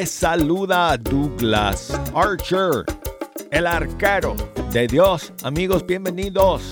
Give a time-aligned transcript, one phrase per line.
[0.00, 2.86] les saluda Douglas Archer,
[3.50, 4.34] el arquero
[4.72, 5.30] de Dios.
[5.42, 6.62] Amigos, bienvenidos.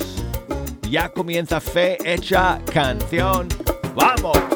[0.91, 3.49] Ya comienza Fe Hecha Canción.
[3.95, 4.48] ¡Vamos!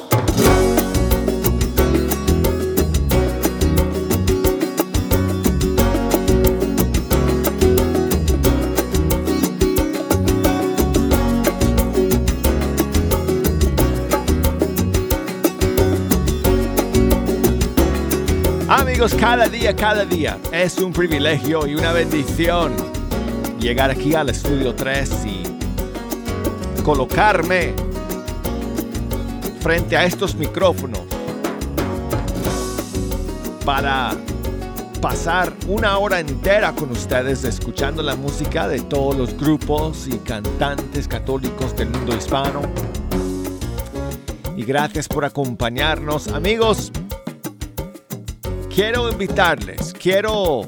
[19.10, 22.72] Cada día, cada día es un privilegio y una bendición
[23.58, 25.42] llegar aquí al estudio 3 y
[26.84, 27.74] colocarme
[29.60, 31.00] frente a estos micrófonos
[33.64, 34.12] para
[35.00, 41.08] pasar una hora entera con ustedes escuchando la música de todos los grupos y cantantes
[41.08, 42.62] católicos del mundo hispano.
[44.56, 46.92] Y gracias por acompañarnos, amigos
[48.74, 50.62] quiero invitarles, quiero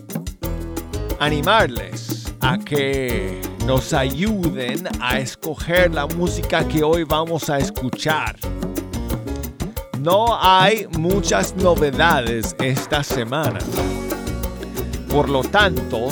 [1.18, 8.36] animarles a que nos ayuden a escoger la música que hoy vamos a escuchar.
[10.00, 13.58] No hay muchas novedades esta semana.
[15.08, 16.08] Por lo tanto,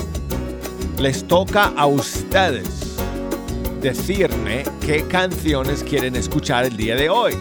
[0.99, 2.97] les toca a ustedes
[3.83, 7.35] decirme qué canciones quieren escuchar el día de hoy.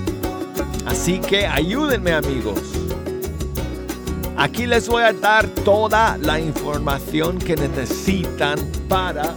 [0.85, 2.80] Así que ayúdenme amigos
[4.41, 8.57] Aquí les voy a dar toda la información que necesitan
[8.89, 9.35] para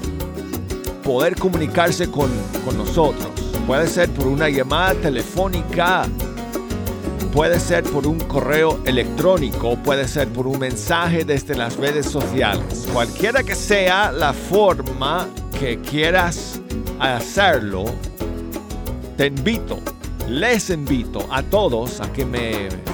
[1.03, 2.31] poder comunicarse con,
[2.75, 3.29] nosotros.
[3.67, 6.07] Puede ser por una llamada telefónica,
[7.35, 12.89] puede ser por un correo electrónico, puede ser por un mensaje desde las redes sociales.
[12.91, 15.29] Cualquiera que sea la forma
[15.61, 16.63] que quieras
[16.99, 17.85] hacerlo,
[19.19, 19.81] te invito,
[20.31, 22.94] les invito a todos a que me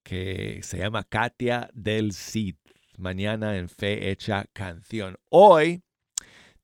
[0.02, 2.56] que se llama Katia del Cid.
[2.96, 5.18] Mañana en Fe Hecha Canción.
[5.28, 5.83] Hoy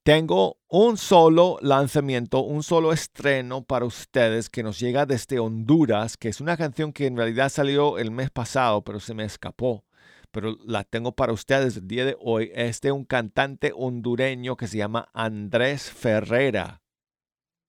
[0.02, 6.28] tengo un solo lanzamiento, un solo estreno para ustedes que nos llega desde Honduras, que
[6.28, 9.84] es una canción que en realidad salió el mes pasado, pero se me escapó.
[10.30, 12.50] Pero la tengo para ustedes el día de hoy.
[12.54, 16.82] Es de un cantante hondureño que se llama Andrés Ferrera.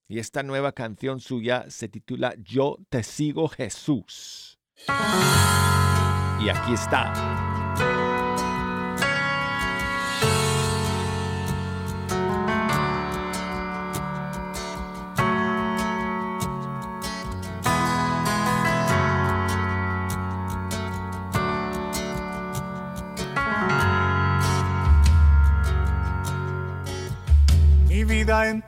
[0.07, 4.59] Y esta nueva canción suya se titula Yo te sigo Jesús.
[6.39, 7.13] Y aquí está.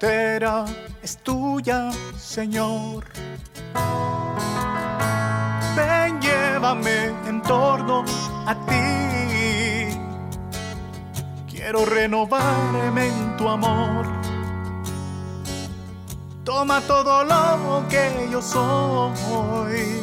[0.03, 0.65] Vida entera
[1.01, 3.05] es tuya, Señor.
[5.75, 8.03] Ven, llévame en torno
[8.45, 9.97] a ti.
[11.49, 14.05] Quiero renovarme en tu amor.
[16.43, 20.01] Toma todo lo que yo soy,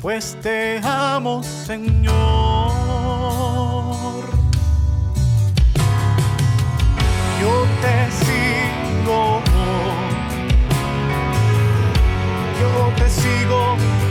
[0.00, 2.51] pues te amo, Señor.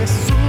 [0.01, 0.41] Jesús.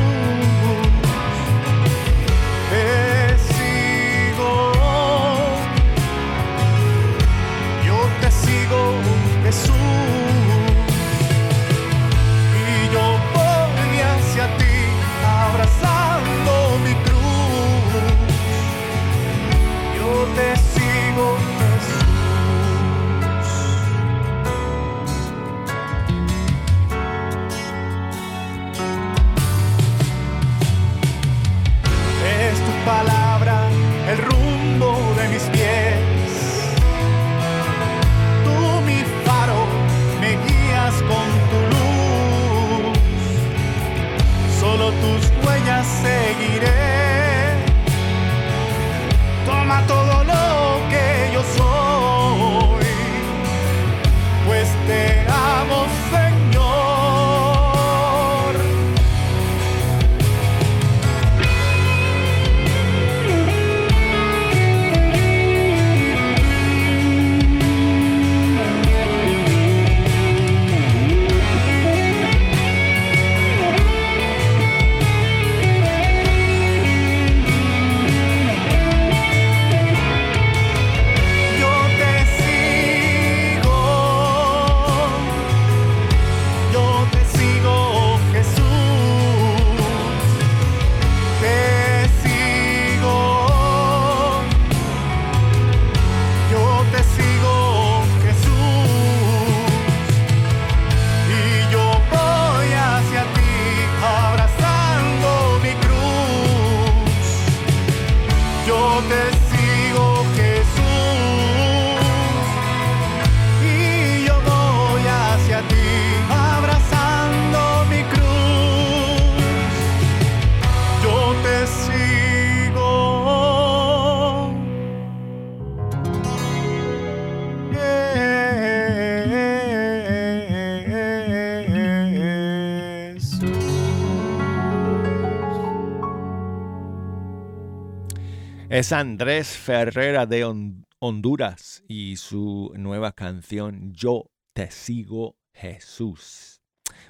[138.83, 146.61] Es Andrés Ferrera de Hon- Honduras y su nueva canción Yo te sigo Jesús.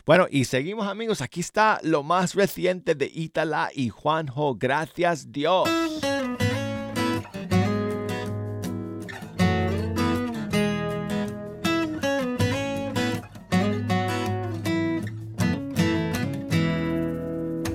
[0.04, 5.66] Bueno, y seguimos amigos, aquí está lo más reciente de Itala y Juanjo, gracias Dios.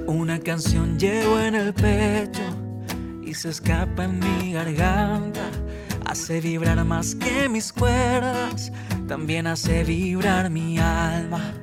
[0.05, 2.41] Una canción llevo en el pecho
[3.37, 5.47] se escapa en mi garganta.
[6.07, 8.71] Hace vibrar más que mis cuerdas,
[9.07, 11.53] también hace vibrar mi alma.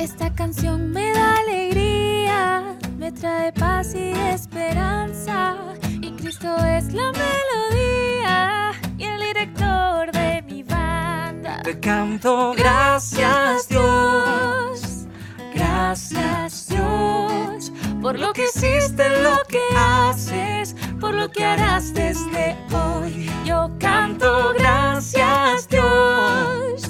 [0.00, 5.54] Esta canción me da alegría, me trae paz y esperanza.
[6.02, 11.62] Y Cristo es la melodía y el director de mi banda.
[11.62, 15.06] Te canto gracias Dios,
[15.54, 17.72] gracias Dios,
[18.02, 23.30] por lo que hiciste, lo que haces, por lo que harás desde hoy.
[23.44, 26.82] Yo canto gracias Dios,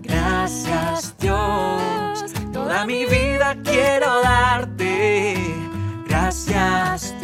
[0.00, 5.36] gracias Dios, toda mi vida quiero darte,
[6.08, 7.21] gracias Dios.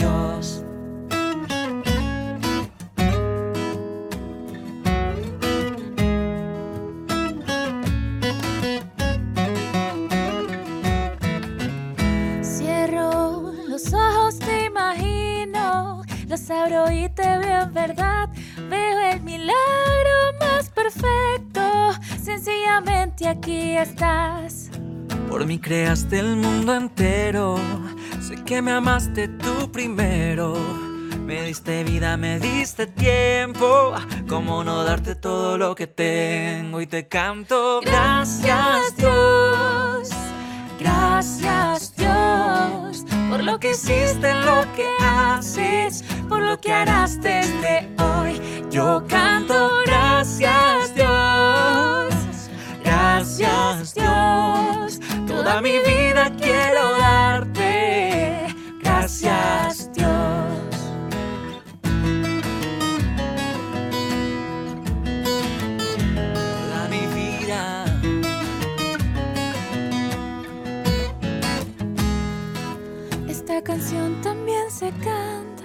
[16.39, 18.29] Los abro y te veo en verdad.
[18.69, 21.93] Veo el milagro más perfecto,
[22.23, 24.71] sencillamente aquí estás.
[25.29, 27.57] Por mí creaste el mundo entero.
[28.21, 30.55] Sé que me amaste tú primero.
[31.25, 33.93] Me diste vida, me diste tiempo.
[34.29, 36.81] ¿Cómo no darte todo lo que tengo?
[36.81, 37.81] Y te canto.
[37.83, 40.11] Gracias Dios.
[40.79, 41.98] Gracias Dios.
[43.29, 48.41] Por lo que hiciste, lo que haces, por lo que harás desde hoy.
[48.71, 52.15] Yo canto gracias Dios,
[52.85, 59.88] gracias Dios, toda mi vida quiero darte gracias
[74.79, 75.65] se canta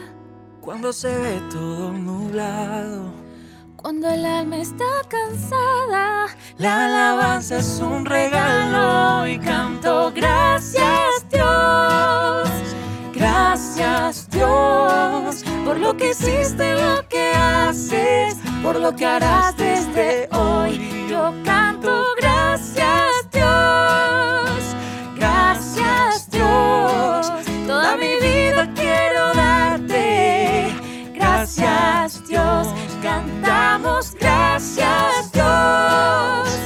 [0.59, 3.11] Cuando se ve todo nublado,
[3.75, 6.35] cuando el alma está cansada.
[6.57, 12.49] la alabanza es un regalo y canto gracias Dios,
[13.13, 21.07] gracias Dios por lo que hiciste, lo que haces, por lo que harás desde hoy.
[21.09, 23.12] Yo canto gracias
[31.57, 32.67] gracias Dios,
[33.01, 36.59] cantamos gracias Dios,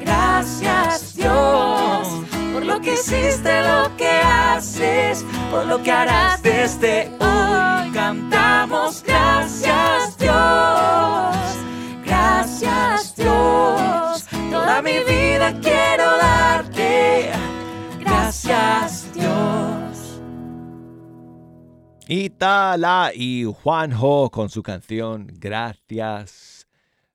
[0.00, 2.08] gracias Dios,
[2.52, 10.16] por lo que hiciste, lo que haces, por lo que harás desde hoy, cantamos gracias
[10.18, 11.36] Dios,
[12.04, 17.30] gracias Dios, toda mi vida quiero darte.
[18.00, 19.79] Gracias Dios.
[22.12, 26.66] Itala y Juanjo con su canción Gracias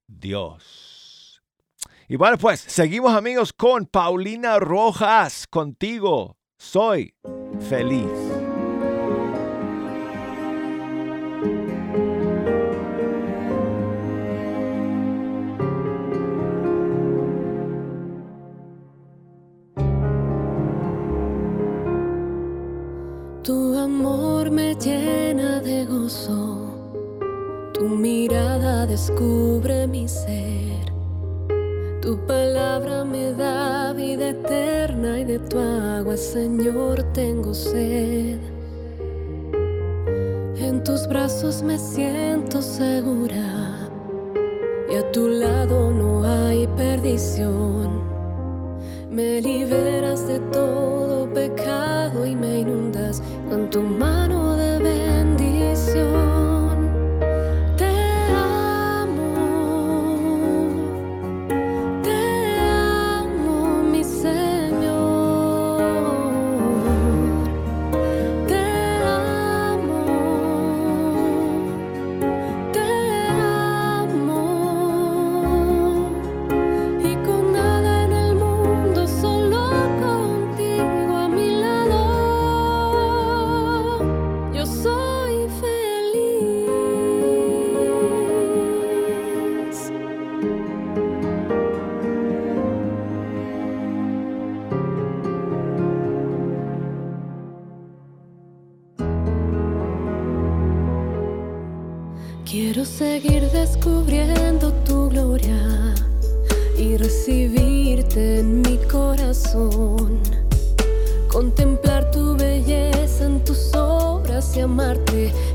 [0.08, 1.44] Dios.
[2.08, 5.48] Y bueno, pues seguimos amigos con Paulina Rojas.
[5.48, 7.14] Contigo soy
[7.68, 8.35] feliz.
[36.36, 38.15] Señor, tengo sed.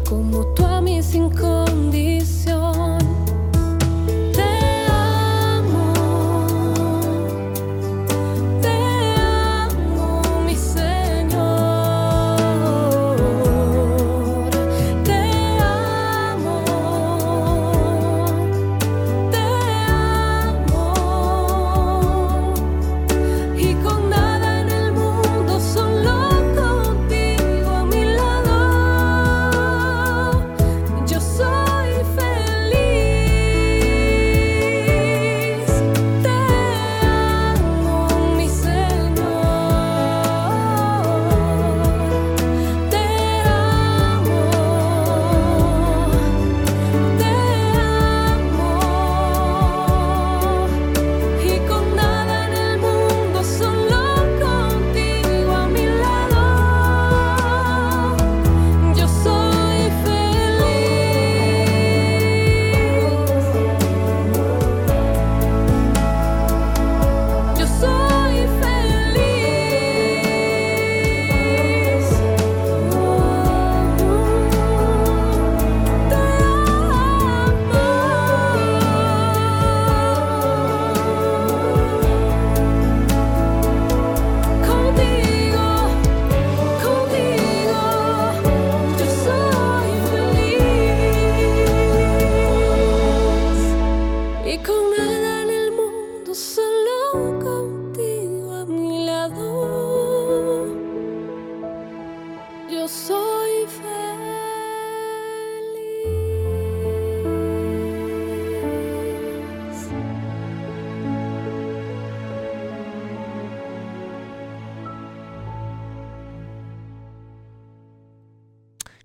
[0.09, 3.00] Como tú a mí sin condición.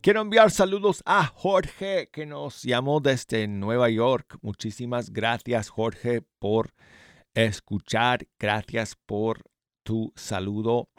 [0.05, 4.37] Quiero enviar saludos a Jorge que nos llamó desde Nueva York.
[4.43, 6.75] Muchísimas gracias Jorge por
[7.33, 8.27] escuchar.
[8.37, 9.41] Gracias por
[9.81, 10.89] tu saludo.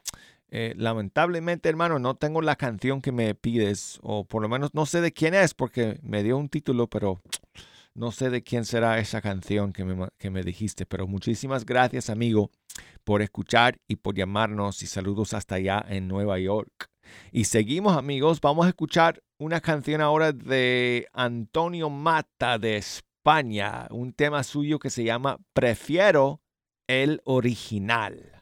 [0.49, 4.87] Eh, lamentablemente, hermano, no tengo la canción que me pides, o por lo menos no
[4.87, 7.21] sé de quién es, porque me dio un título, pero
[7.95, 10.87] no sé de quién será esa canción que me, que me dijiste.
[10.87, 12.51] Pero muchísimas gracias, amigo,
[13.05, 16.91] por escuchar y por llamarnos y saludos hasta allá en Nueva York.
[17.33, 24.13] Y seguimos, amigos, vamos a escuchar una canción ahora de Antonio Mata de España, un
[24.13, 26.41] tema suyo que se llama Prefiero
[26.87, 28.36] el original.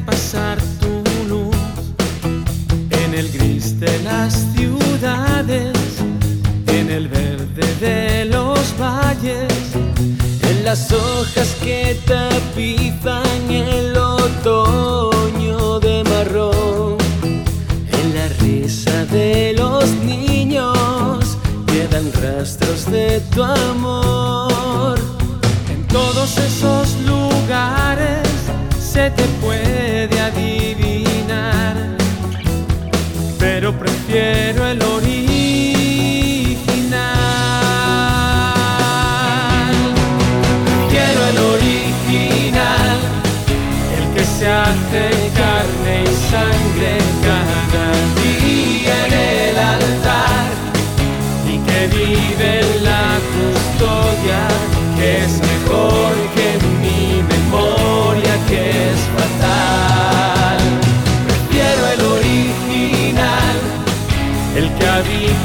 [0.00, 1.54] Pasar tu luz
[2.90, 5.76] en el gris de las ciudades,
[6.66, 9.52] en el verde de los valles,
[10.48, 21.36] en las hojas que tapizan el otoño de marrón, en la risa de los niños
[21.66, 24.98] quedan rastros de tu amor.
[25.70, 27.11] En todos esos lugares
[28.92, 31.74] se te puede adivinar,
[33.38, 35.71] pero prefiero el original.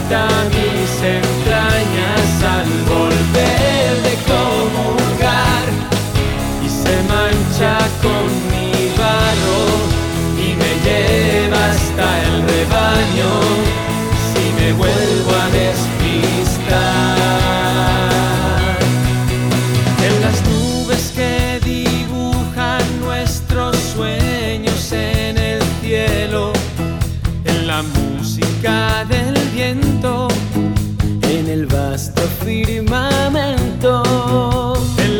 [0.10, 0.37] down.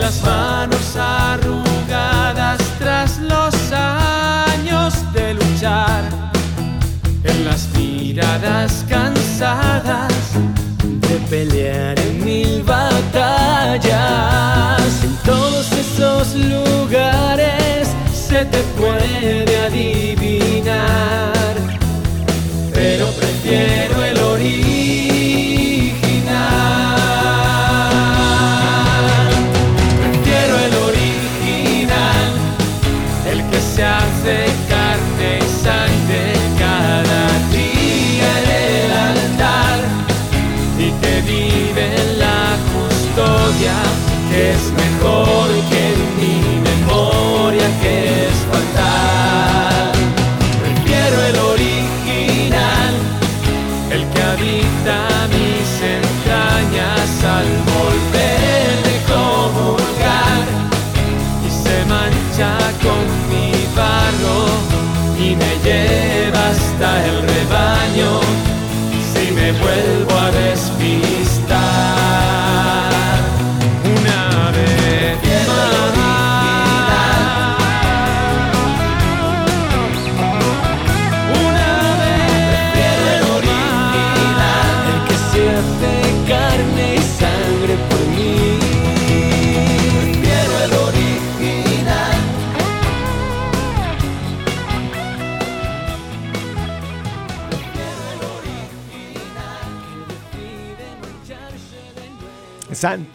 [0.08, 6.02] Las manos arrugadas tras los años de luchar,
[7.26, 10.14] en las miradas cansadas
[10.82, 13.84] de pelear en mil batallas.
[15.04, 21.37] En todos esos lugares se te puede adivinar,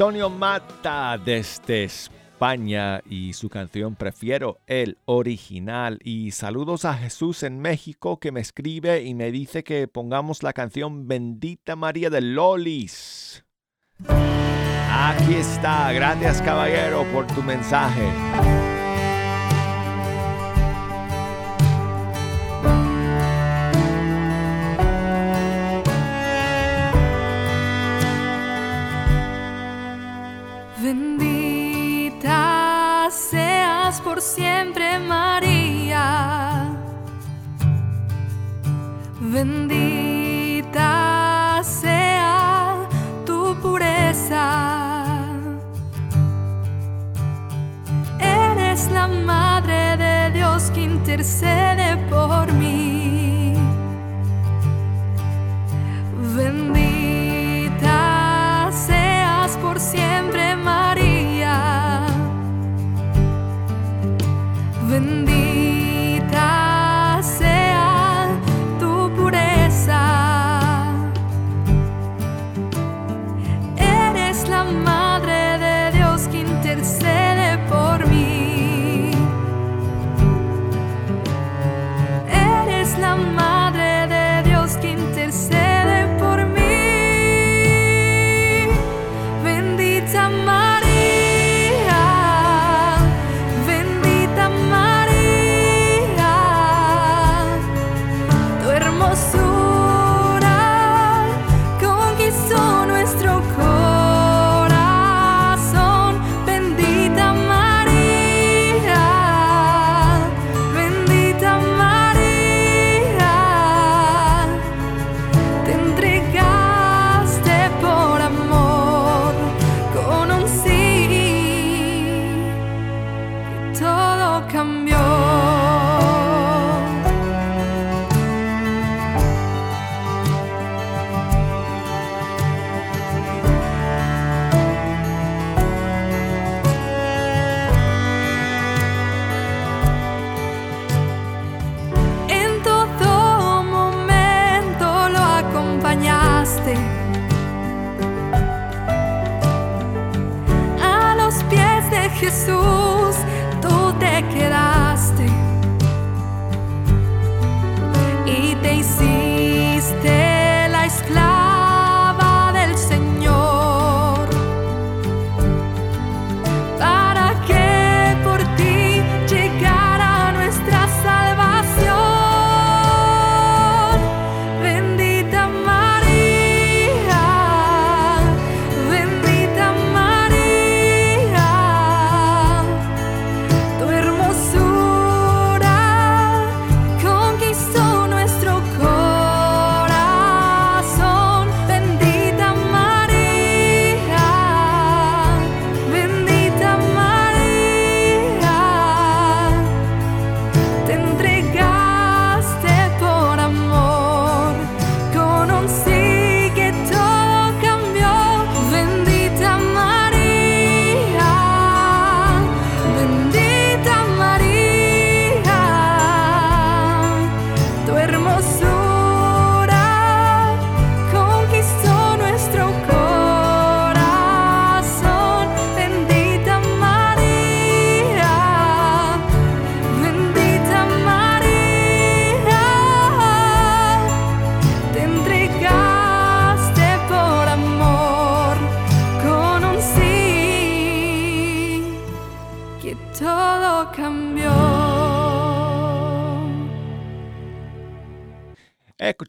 [0.03, 6.01] Antonio Mata desde España y su canción Prefiero el original.
[6.03, 10.53] Y saludos a Jesús en México que me escribe y me dice que pongamos la
[10.53, 13.45] canción Bendita María de Lolis.
[14.09, 15.93] Aquí está.
[15.93, 18.82] Gracias caballero por tu mensaje.
[39.45, 40.93] Bendita
[41.65, 42.87] sea
[43.27, 44.47] tu pureza.
[48.21, 51.62] Eres la madre de Dios que intercede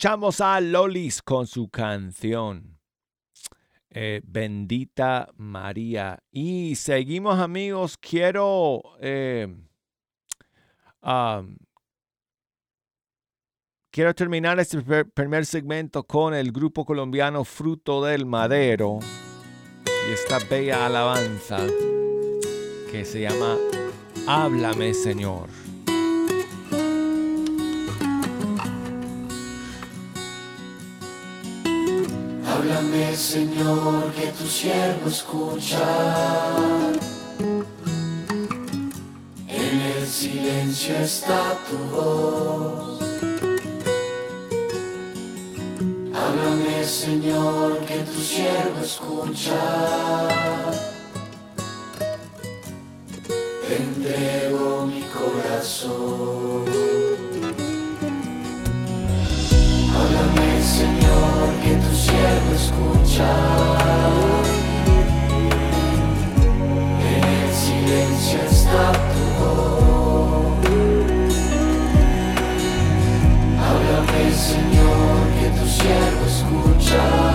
[0.03, 2.77] Escuchamos a Lolis con su canción
[3.89, 6.21] eh, Bendita María.
[6.29, 9.47] Y seguimos amigos, quiero eh,
[13.91, 18.99] quiero terminar este primer segmento con el grupo colombiano Fruto del Madero
[19.85, 21.65] y esta bella alabanza
[22.91, 23.55] que se llama
[24.27, 25.62] Háblame Señor.
[32.53, 35.79] Háblame, Señor, que tu siervo escucha.
[39.47, 43.01] En el silencio está tu voz.
[46.13, 49.59] Háblame, Señor, que tu siervo escucha.
[53.67, 57.02] Te entrego mi corazón.
[62.53, 63.31] Siervo escucha.
[67.01, 70.57] En el silencio está tu voz.
[73.59, 77.32] Háblame, Señor, que tu siervo escucha.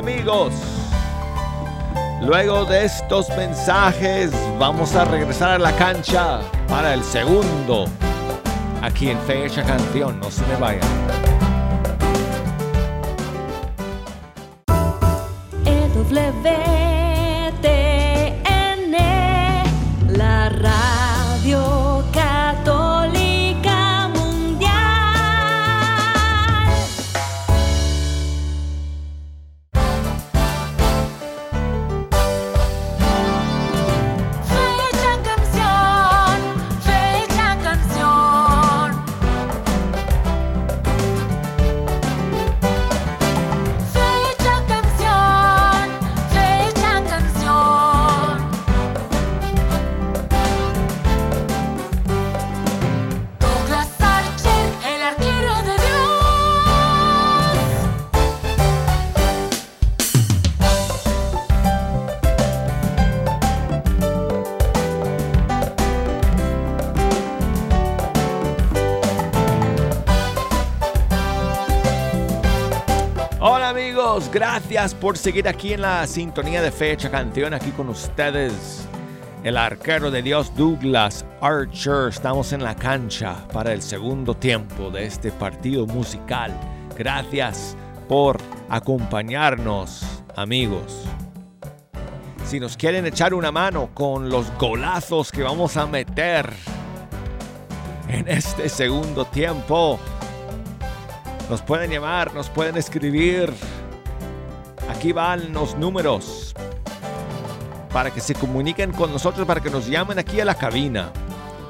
[0.00, 0.54] Amigos.
[2.22, 7.84] Luego de estos mensajes, vamos a regresar a la cancha para el segundo.
[8.80, 10.80] Aquí en Fecha Canción, no se me vayan.
[15.66, 16.79] EWTN,
[74.88, 78.88] por seguir aquí en la sintonía de Fecha Canción, aquí con ustedes,
[79.44, 82.08] el arquero de Dios Douglas Archer.
[82.08, 86.58] Estamos en la cancha para el segundo tiempo de este partido musical.
[86.96, 87.76] Gracias
[88.08, 88.38] por
[88.70, 90.02] acompañarnos,
[90.34, 91.04] amigos.
[92.46, 96.50] Si nos quieren echar una mano con los golazos que vamos a meter
[98.08, 100.00] en este segundo tiempo,
[101.50, 103.52] nos pueden llamar, nos pueden escribir.
[105.00, 106.52] Aquí van los números
[107.90, 111.10] para que se comuniquen con nosotros, para que nos llamen aquí a la cabina.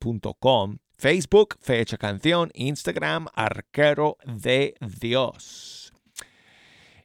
[1.03, 5.93] Facebook, Fecha Canción, Instagram, Arquero de Dios.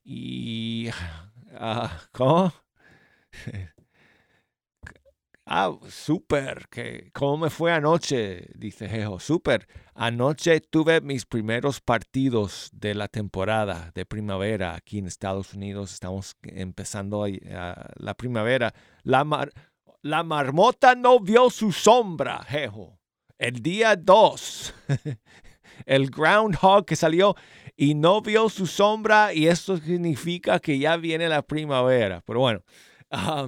[0.03, 0.89] Y...
[1.55, 2.53] ah, ¿Cómo?
[5.49, 6.67] Ah, súper.
[7.13, 8.49] ¿Cómo me fue anoche?
[8.55, 9.17] Dice Jejo.
[9.17, 9.65] Súper.
[9.95, 15.93] Anoche tuve mis primeros partidos de la temporada de primavera aquí en Estados Unidos.
[15.93, 17.25] Estamos empezando
[17.95, 18.73] la primavera.
[19.03, 19.49] La,
[20.01, 22.99] la marmota no vio su sombra, Jejo.
[23.38, 24.73] El día 2.
[25.86, 27.36] el groundhog que salió
[27.77, 32.21] y no vio su sombra y esto significa que ya viene la primavera.
[32.25, 32.63] Pero bueno.
[33.12, 33.47] ah,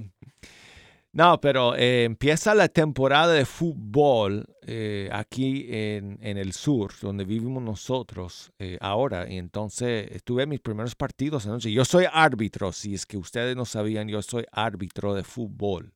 [1.12, 7.26] no, pero eh, empieza la temporada de fútbol eh, aquí en, en el sur, donde
[7.26, 9.28] vivimos nosotros eh, ahora.
[9.28, 11.72] Y entonces estuve en mis primeros partidos anoche.
[11.72, 15.95] Yo soy árbitro, si es que ustedes no sabían, yo soy árbitro de fútbol.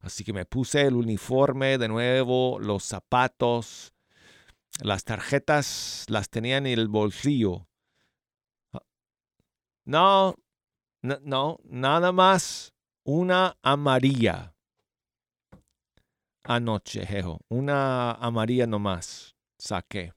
[0.00, 3.92] Así que me puse el uniforme de nuevo, los zapatos,
[4.82, 7.68] las tarjetas las tenía en el bolsillo.
[8.72, 8.82] Ah,
[9.84, 10.34] No,
[11.02, 12.72] no, no, nada más
[13.04, 14.54] una amarilla
[16.44, 17.40] anoche, jejo.
[17.48, 20.12] Una amarilla nomás saqué.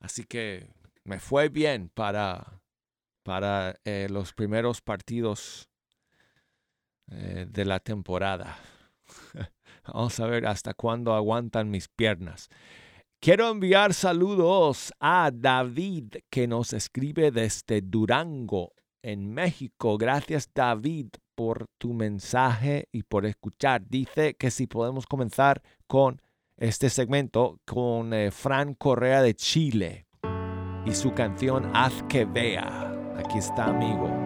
[0.00, 0.68] Así que
[1.04, 2.60] me fue bien para,
[3.22, 5.68] para eh, los primeros partidos
[7.10, 8.58] eh, de la temporada.
[9.84, 12.48] Vamos a ver hasta cuándo aguantan mis piernas.
[13.20, 19.96] Quiero enviar saludos a David que nos escribe desde Durango, en México.
[19.98, 23.86] Gracias David por tu mensaje y por escuchar.
[23.86, 26.20] Dice que si podemos comenzar con
[26.56, 30.08] este segmento con eh, Fran Correa de Chile
[30.84, 32.92] y su canción Haz que vea.
[33.16, 34.17] Aquí está, amigo.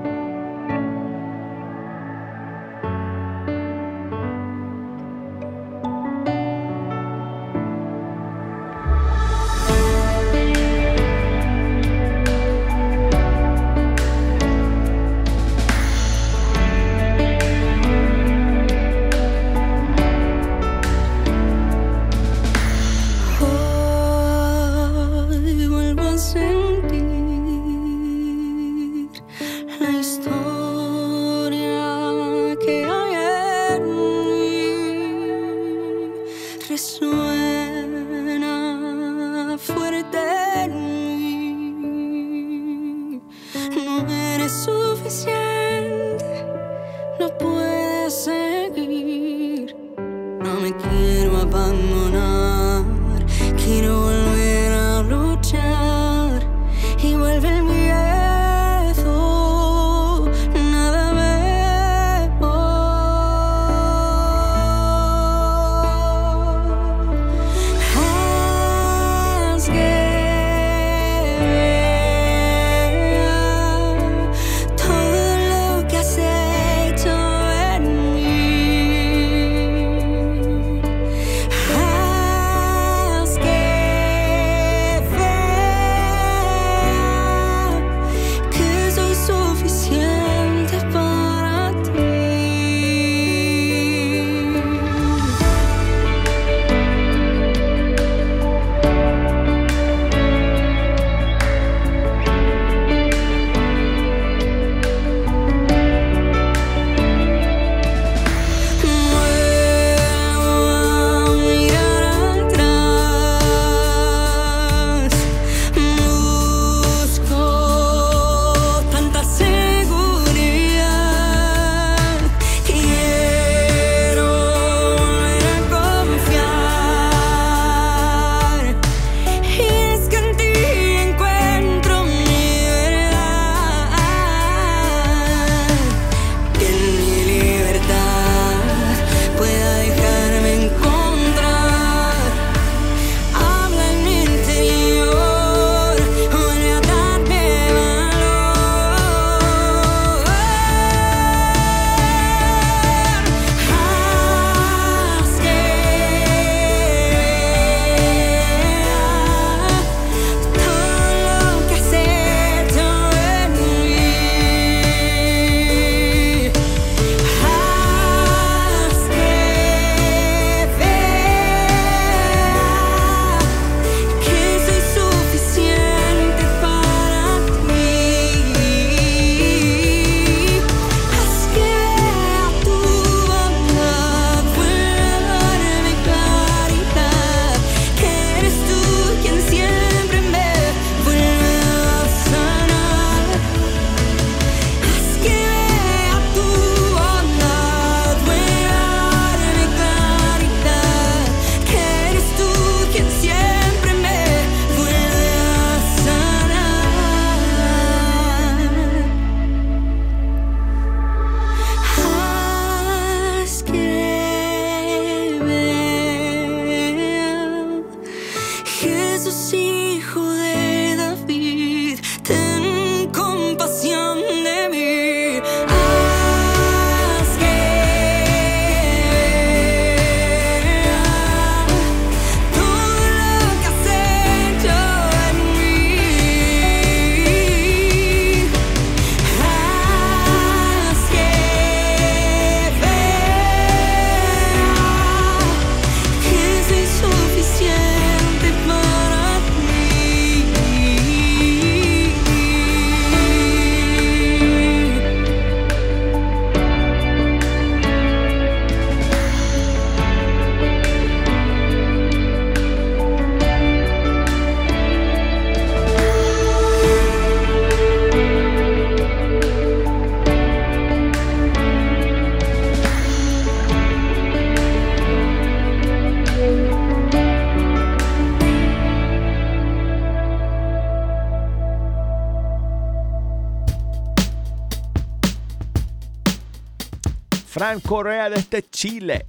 [287.53, 289.27] Fran Correa desde Chile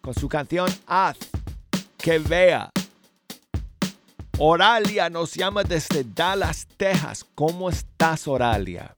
[0.00, 1.18] con su canción Haz
[1.98, 2.70] que vea.
[4.38, 7.22] Oralia nos llama desde Dallas, Texas.
[7.34, 8.96] ¿Cómo estás, Oralia?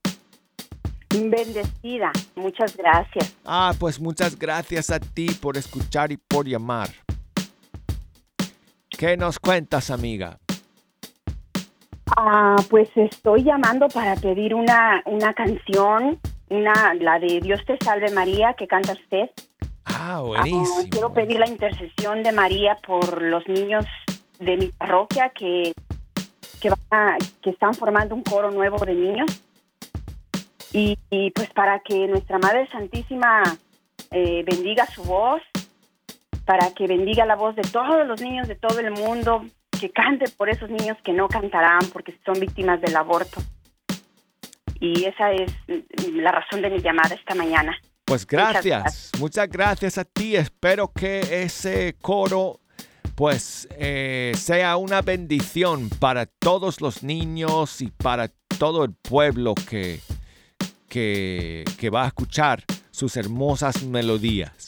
[1.10, 3.34] Bendecida, muchas gracias.
[3.44, 6.90] Ah, pues muchas gracias a ti por escuchar y por llamar.
[8.88, 10.38] ¿Qué nos cuentas, amiga?
[12.16, 16.20] Ah, pues estoy llamando para pedir una, una canción,
[16.50, 19.30] una, la de Dios te salve María, que canta usted.
[19.84, 20.88] Ah, Ah, buenísimo.
[20.90, 23.84] quiero pedir la intercesión de María por los niños
[24.38, 25.72] de mi parroquia que,
[26.60, 29.42] que, van a- que están formando un coro nuevo de niños.
[30.72, 33.42] Y, y, pues para que nuestra Madre Santísima
[34.10, 35.40] eh, bendiga su voz,
[36.44, 39.44] para que bendiga la voz de todos los niños de todo el mundo,
[39.80, 43.40] que cante por esos niños que no cantarán porque son víctimas del aborto.
[44.80, 45.52] Y esa es
[46.12, 47.76] la razón de mi llamada esta mañana.
[48.04, 50.36] Pues Muchas gracias, muchas gracias a ti.
[50.36, 52.60] Espero que ese coro
[53.14, 60.00] pues eh, sea una bendición para todos los niños y para todo el pueblo que,
[60.88, 62.62] que, que va a escuchar
[62.92, 64.67] sus hermosas melodías.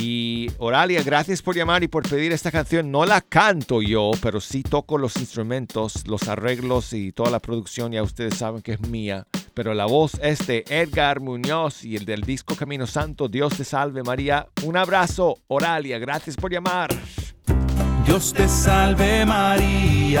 [0.00, 2.90] Y Oralia, gracias por llamar y por pedir esta canción.
[2.90, 7.92] No la canto yo, pero sí toco los instrumentos, los arreglos y toda la producción.
[7.92, 9.26] Ya ustedes saben que es mía.
[9.52, 13.28] Pero la voz es de Edgar Muñoz y el del disco Camino Santo.
[13.28, 14.48] Dios te salve María.
[14.64, 15.98] Un abrazo, Oralia.
[15.98, 16.88] Gracias por llamar.
[18.06, 20.20] Dios te salve María.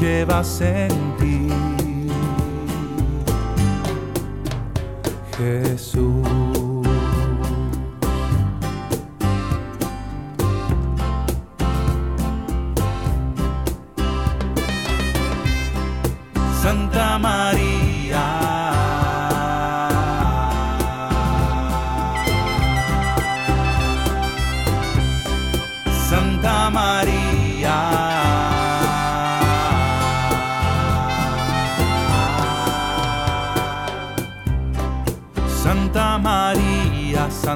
[0.00, 1.48] Llevas en ti.
[5.36, 6.26] Jesús.
[16.62, 17.45] Santa María.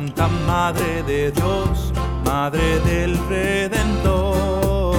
[0.01, 1.93] Santa Madre de Dios,
[2.25, 4.97] Madre del Redentor.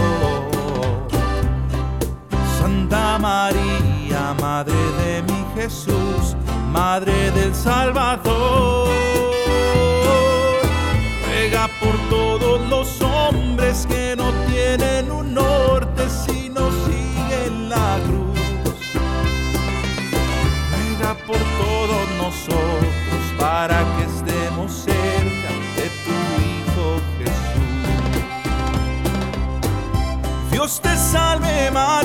[2.60, 6.36] Santa María, Madre de mi Jesús,
[6.72, 9.31] Madre del Salvador.
[31.74, 32.01] Salve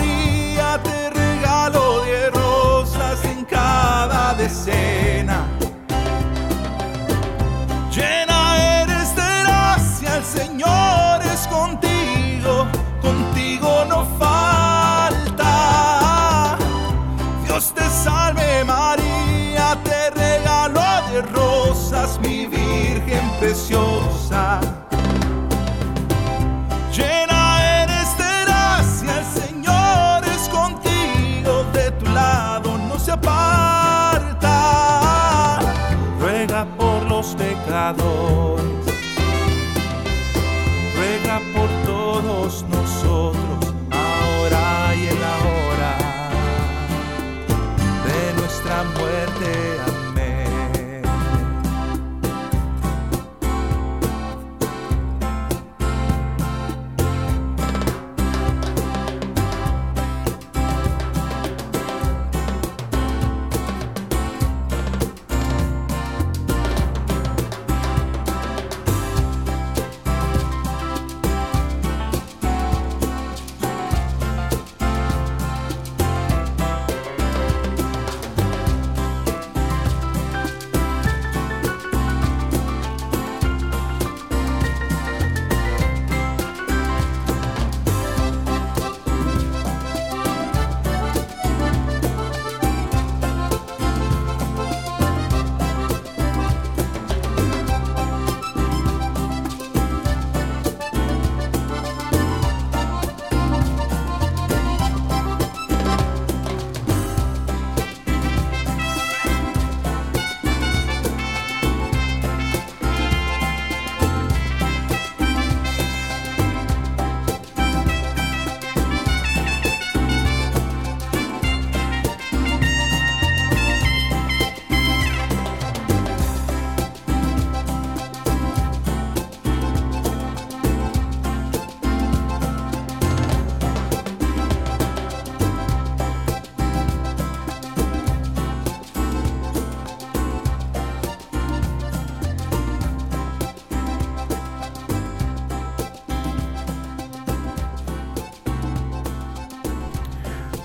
[41.41, 41.86] por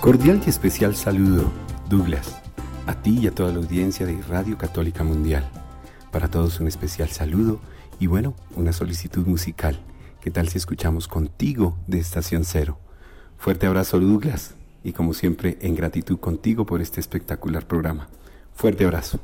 [0.02, 1.52] Cordial y especial saludo,
[1.88, 2.42] Douglas,
[2.88, 5.48] a ti y a toda la audiencia de Radio Católica Mundial.
[6.10, 7.60] Para todos un especial saludo
[8.00, 9.78] y bueno, una solicitud musical.
[10.20, 12.80] ¿Qué tal si escuchamos contigo de Estación Cero?
[13.38, 18.08] Fuerte abrazo, Douglas, y como siempre, en gratitud contigo por este espectacular programa.
[18.54, 19.20] Fuerte abrazo.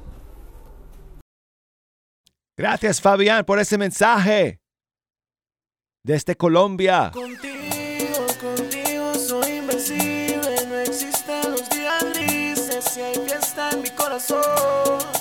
[2.56, 4.60] Gracias, Fabián, por ese mensaje.
[6.04, 7.10] Desde este Colombia.
[7.12, 7.77] Contigo.
[14.08, 15.17] corazón.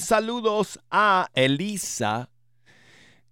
[0.00, 2.30] saludos a Elisa,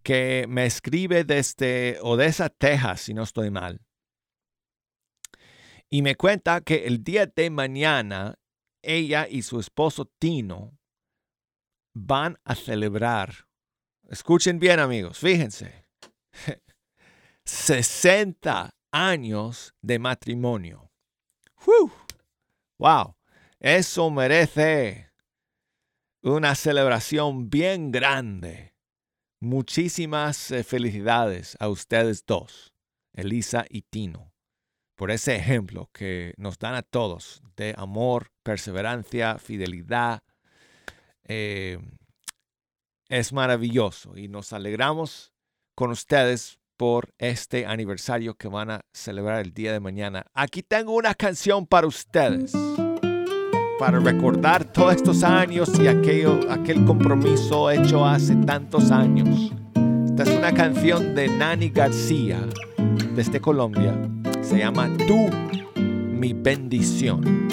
[0.02, 3.80] que me escribe desde Odessa, Texas, si no estoy mal.
[5.88, 8.38] Y me cuenta que el día de mañana
[8.82, 10.78] ella y su esposo Tino
[11.94, 13.46] van a celebrar.
[14.08, 15.86] Escuchen bien amigos, fíjense.
[17.44, 20.90] 60 años de matrimonio.
[22.78, 23.16] ¡Wow!
[23.58, 25.09] Eso merece
[26.22, 28.74] una celebración bien grande.
[29.40, 32.74] Muchísimas eh, felicidades a ustedes dos,
[33.14, 34.34] Elisa y Tino,
[34.96, 40.20] por ese ejemplo que nos dan a todos de amor, perseverancia, fidelidad.
[41.24, 41.96] Em,
[43.08, 45.32] es maravilloso y nos alegramos
[45.74, 50.26] con ustedes por este aniversario que van a celebrar el día de mañana.
[50.34, 52.52] Aquí tengo una canción para ustedes
[53.80, 59.50] para recordar todos estos años y aquello, aquel compromiso hecho hace tantos años.
[60.04, 62.40] Esta es una canción de Nani García
[63.16, 63.98] desde Colombia.
[64.42, 65.30] Se llama Tú,
[65.80, 67.48] mi bendición.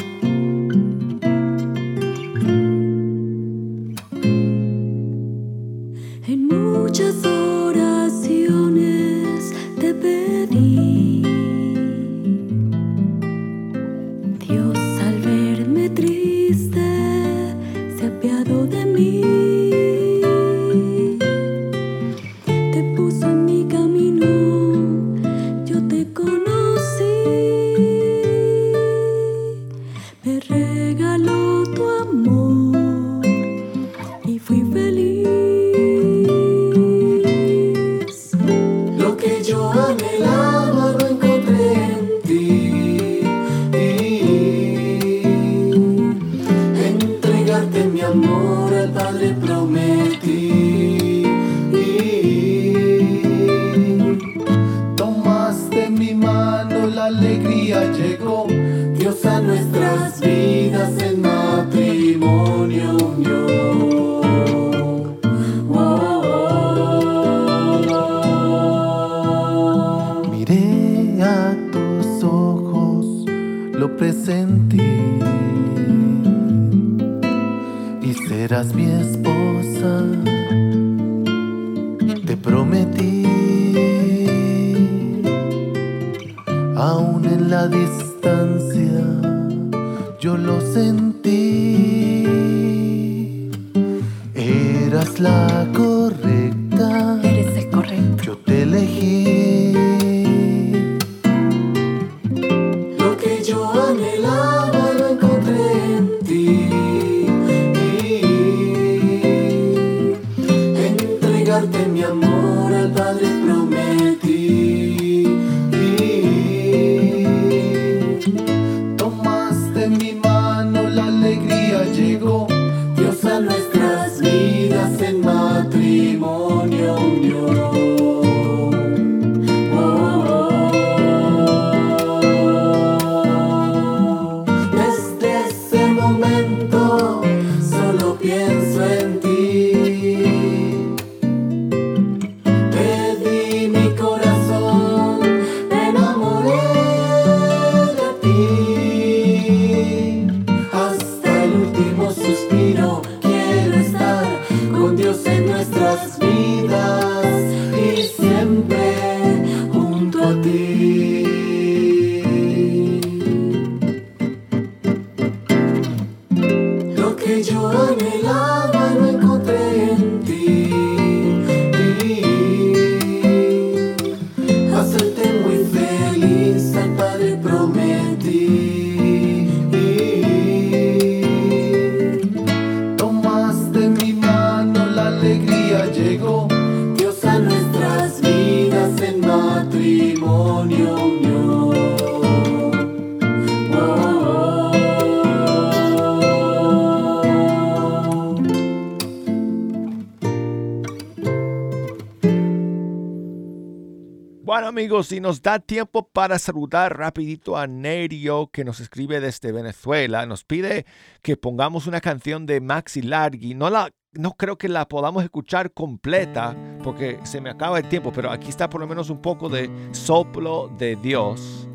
[204.87, 210.25] Amigos, si nos da tiempo para saludar rapidito a Nerio que nos escribe desde Venezuela,
[210.25, 210.85] nos pide
[211.21, 213.53] que pongamos una canción de Maxi Largi.
[213.53, 218.13] No la, no creo que la podamos escuchar completa porque se me acaba el tiempo,
[218.15, 221.67] pero aquí está por lo menos un poco de soplo de Dios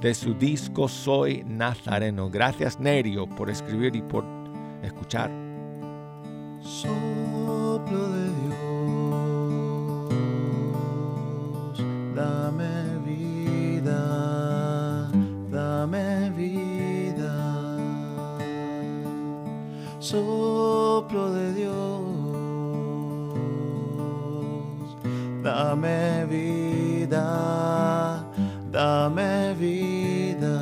[0.00, 2.30] de su disco Soy Nazareno.
[2.30, 4.24] Gracias Nerio por escribir y por
[4.84, 5.32] escuchar.
[6.60, 7.29] Soplo
[20.10, 21.70] Soplo de Dios,
[25.40, 28.26] dame vida,
[28.72, 30.58] dame vida.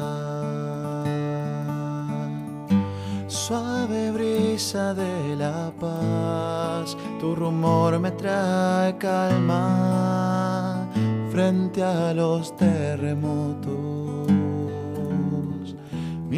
[3.26, 10.86] Suave brisa de la paz, tu rumor me trae calma
[11.30, 13.97] frente a los terremotos.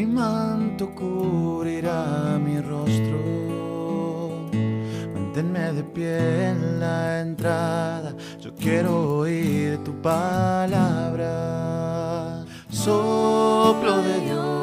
[0.01, 3.19] Mi manto cubrirá mi rostro.
[5.13, 8.15] Manténme de pie en la entrada.
[8.41, 11.27] Yo quiero oír tu palabra.
[12.71, 14.60] Soplo de Dios.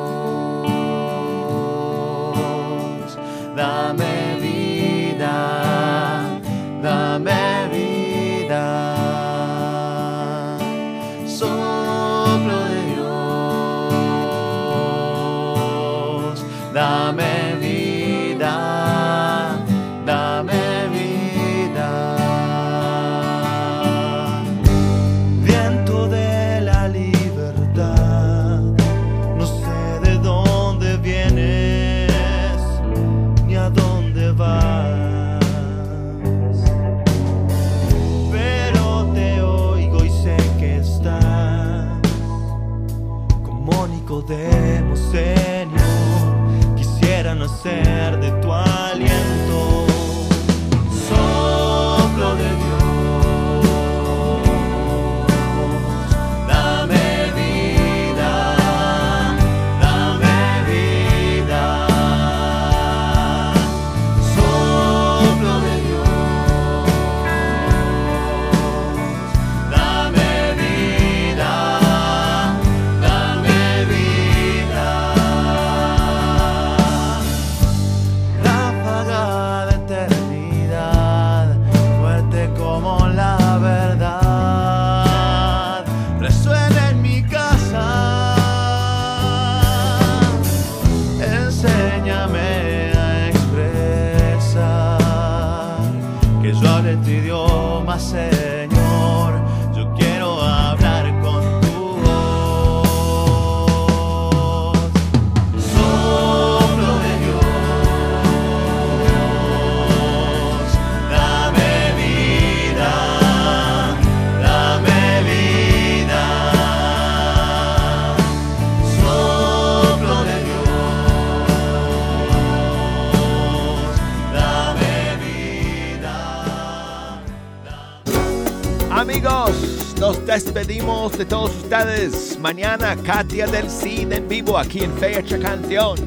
[131.17, 132.37] De todos ustedes.
[132.39, 135.97] Mañana Katia del Cid en vivo aquí en Fecha Canción.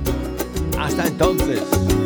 [0.79, 2.00] Hasta entonces.